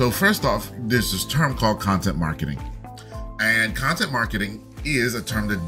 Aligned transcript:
So, 0.00 0.10
first 0.10 0.46
off, 0.46 0.72
there's 0.78 1.12
this 1.12 1.26
term 1.26 1.54
called 1.54 1.78
content 1.78 2.16
marketing. 2.16 2.58
And 3.38 3.76
content 3.76 4.10
marketing 4.10 4.66
is 4.82 5.14
a 5.14 5.20
term 5.20 5.46
that 5.48 5.58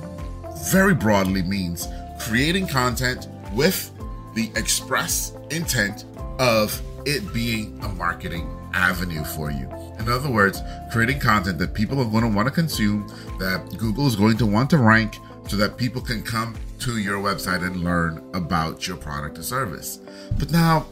very 0.72 0.94
broadly 0.94 1.42
means 1.42 1.86
creating 2.18 2.66
content 2.66 3.28
with 3.52 3.92
the 4.34 4.50
express 4.56 5.36
intent 5.50 6.06
of 6.38 6.80
it 7.04 7.30
being 7.34 7.78
a 7.84 7.88
marketing 7.90 8.48
avenue 8.72 9.22
for 9.22 9.50
you. 9.50 9.68
In 9.98 10.08
other 10.08 10.30
words, 10.30 10.62
creating 10.90 11.20
content 11.20 11.58
that 11.58 11.74
people 11.74 12.00
are 12.00 12.06
going 12.06 12.24
to 12.24 12.34
want 12.34 12.48
to 12.48 12.54
consume, 12.54 13.06
that 13.38 13.76
Google 13.76 14.06
is 14.06 14.16
going 14.16 14.38
to 14.38 14.46
want 14.46 14.70
to 14.70 14.78
rank 14.78 15.18
so 15.46 15.58
that 15.58 15.76
people 15.76 16.00
can 16.00 16.22
come 16.22 16.54
to 16.78 16.96
your 16.96 17.18
website 17.18 17.62
and 17.62 17.84
learn 17.84 18.24
about 18.32 18.88
your 18.88 18.96
product 18.96 19.36
or 19.36 19.42
service. 19.42 19.98
But 20.38 20.50
now, 20.50 20.86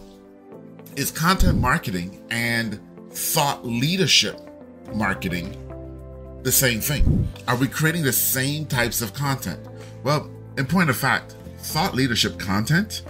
is 0.96 1.10
content 1.10 1.58
marketing 1.58 2.22
and 2.30 2.78
thought 3.10 3.66
leadership 3.66 4.40
marketing 4.94 5.56
the 6.42 6.52
same 6.52 6.80
thing? 6.80 7.28
Are 7.48 7.56
we 7.56 7.68
creating 7.68 8.02
the 8.02 8.12
same 8.12 8.66
types 8.66 9.02
of 9.02 9.12
content? 9.12 9.60
Well, 10.02 10.30
in 10.56 10.66
point 10.66 10.90
of 10.90 10.96
fact, 10.96 11.34
thought 11.58 11.94
leadership 11.94 12.38
content 12.38 13.02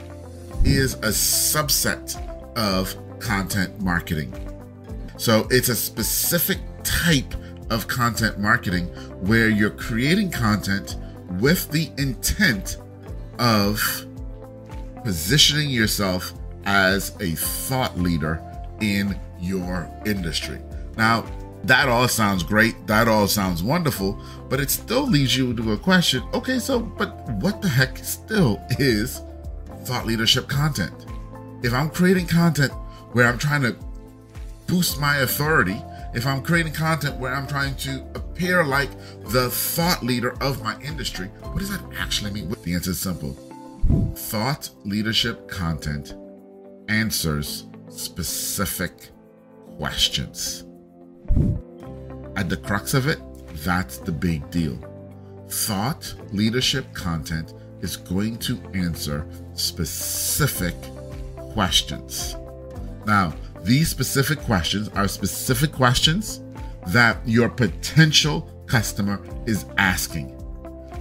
is 0.64 0.94
a 0.94 1.08
subset 1.08 2.16
of 2.56 2.94
content 3.20 3.80
marketing. 3.80 4.34
So 5.16 5.46
it's 5.50 5.68
a 5.68 5.76
specific 5.76 6.58
type 6.82 7.34
of 7.70 7.86
content 7.86 8.38
marketing 8.38 8.86
where 9.26 9.48
you're 9.48 9.70
creating 9.70 10.30
content 10.30 10.96
with 11.38 11.70
the 11.70 11.90
intent 11.98 12.78
of 13.38 14.06
positioning 15.04 15.70
yourself 15.70 16.32
as 16.64 17.14
a 17.20 17.30
thought 17.36 17.98
leader 17.98 18.42
in 18.80 19.18
your 19.40 19.90
industry. 20.06 20.58
Now, 20.96 21.24
that 21.64 21.88
all 21.88 22.08
sounds 22.08 22.42
great. 22.42 22.86
That 22.86 23.08
all 23.08 23.28
sounds 23.28 23.62
wonderful, 23.62 24.18
but 24.48 24.60
it 24.60 24.70
still 24.70 25.06
leads 25.06 25.36
you 25.36 25.54
to 25.54 25.72
a 25.72 25.78
question. 25.78 26.22
Okay, 26.32 26.58
so, 26.58 26.80
but 26.80 27.28
what 27.34 27.60
the 27.60 27.68
heck 27.68 27.98
still 27.98 28.60
is 28.78 29.22
thought 29.84 30.06
leadership 30.06 30.48
content? 30.48 31.06
If 31.62 31.74
I'm 31.74 31.90
creating 31.90 32.26
content 32.26 32.72
where 33.12 33.26
I'm 33.26 33.38
trying 33.38 33.62
to 33.62 33.76
boost 34.66 34.98
my 35.00 35.18
authority, 35.18 35.82
if 36.14 36.26
I'm 36.26 36.42
creating 36.42 36.72
content 36.72 37.16
where 37.18 37.34
I'm 37.34 37.46
trying 37.46 37.76
to 37.76 38.04
appear 38.14 38.64
like 38.64 38.90
the 39.26 39.50
thought 39.50 40.02
leader 40.02 40.34
of 40.42 40.62
my 40.62 40.80
industry, 40.80 41.26
what 41.42 41.58
does 41.58 41.70
that 41.70 41.82
actually 41.98 42.30
mean? 42.30 42.54
The 42.62 42.74
answer 42.74 42.90
is 42.90 43.00
simple 43.00 43.36
thought 44.14 44.70
leadership 44.84 45.48
content 45.48 46.14
answers 46.88 47.64
specific 47.88 49.10
questions. 49.80 50.66
At 52.36 52.50
the 52.50 52.58
crux 52.58 52.92
of 52.92 53.06
it, 53.06 53.18
that's 53.64 53.96
the 53.96 54.12
big 54.12 54.50
deal. 54.50 54.78
Thought 55.48 56.14
leadership 56.32 56.84
content 56.92 57.54
is 57.80 57.96
going 57.96 58.36
to 58.40 58.60
answer 58.74 59.26
specific 59.54 60.74
questions. 61.54 62.36
Now, 63.06 63.32
these 63.62 63.88
specific 63.88 64.40
questions 64.40 64.90
are 64.90 65.08
specific 65.08 65.72
questions 65.72 66.42
that 66.88 67.16
your 67.26 67.48
potential 67.48 68.50
customer 68.66 69.18
is 69.46 69.64
asking. 69.78 70.36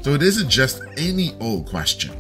So 0.03 0.13
it 0.13 0.23
isn't 0.23 0.47
just 0.47 0.81
any 0.95 1.35
old 1.41 1.67
question. 1.67 2.13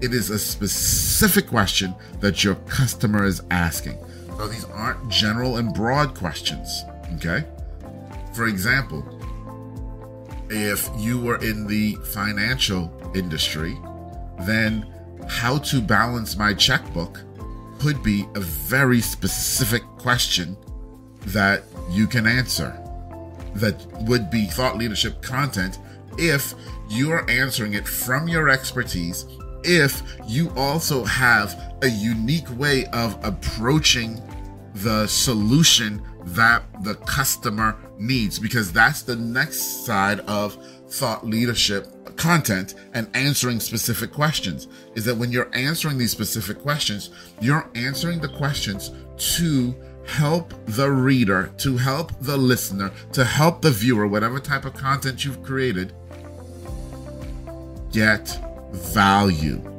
It 0.00 0.14
is 0.14 0.30
a 0.30 0.38
specific 0.38 1.48
question 1.48 1.94
that 2.20 2.44
your 2.44 2.54
customer 2.54 3.26
is 3.26 3.42
asking. 3.50 3.98
So 4.38 4.46
these 4.46 4.64
aren't 4.66 5.08
general 5.08 5.56
and 5.56 5.74
broad 5.74 6.14
questions, 6.14 6.84
okay? 7.16 7.44
For 8.34 8.46
example, 8.46 9.04
if 10.48 10.88
you 10.96 11.18
were 11.18 11.38
in 11.38 11.66
the 11.66 11.96
financial 12.12 12.92
industry, 13.16 13.76
then 14.42 14.86
how 15.28 15.58
to 15.58 15.80
balance 15.80 16.36
my 16.36 16.54
checkbook 16.54 17.20
could 17.80 18.00
be 18.04 18.26
a 18.36 18.40
very 18.40 19.00
specific 19.00 19.82
question 19.98 20.56
that 21.26 21.64
you 21.90 22.06
can 22.06 22.28
answer 22.28 22.72
that 23.56 23.84
would 24.02 24.30
be 24.30 24.46
thought 24.46 24.78
leadership 24.78 25.20
content 25.20 25.80
if 26.16 26.54
you're 26.88 27.28
answering 27.28 27.74
it 27.74 27.88
from 27.88 28.28
your 28.28 28.48
expertise 28.48 29.26
if 29.64 30.02
you 30.26 30.50
also 30.56 31.04
have 31.04 31.76
a 31.82 31.88
unique 31.88 32.48
way 32.56 32.86
of 32.86 33.18
approaching 33.24 34.22
the 34.82 35.06
solution 35.06 36.02
that 36.24 36.62
the 36.84 36.94
customer 36.94 37.76
needs 37.98 38.38
because 38.38 38.72
that's 38.72 39.02
the 39.02 39.16
next 39.16 39.84
side 39.84 40.20
of 40.20 40.56
thought 40.88 41.26
leadership 41.26 41.86
content 42.16 42.74
and 42.94 43.08
answering 43.14 43.60
specific 43.60 44.12
questions 44.12 44.68
is 44.94 45.04
that 45.04 45.16
when 45.16 45.30
you're 45.30 45.50
answering 45.54 45.98
these 45.98 46.10
specific 46.10 46.60
questions 46.60 47.10
you're 47.40 47.68
answering 47.74 48.20
the 48.20 48.28
questions 48.28 48.90
to 49.16 49.74
help 50.06 50.52
the 50.66 50.90
reader 50.90 51.52
to 51.58 51.76
help 51.76 52.12
the 52.20 52.36
listener 52.36 52.90
to 53.12 53.24
help 53.24 53.60
the 53.62 53.70
viewer 53.70 54.06
whatever 54.06 54.38
type 54.38 54.64
of 54.64 54.74
content 54.74 55.24
you've 55.24 55.42
created 55.42 55.92
get 57.92 58.40
value 58.72 59.77